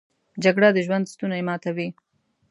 جګړه 0.43 0.69
د 0.73 0.77
ژوند 0.85 1.05
ستونی 1.13 1.41
ماتوي 1.47 1.87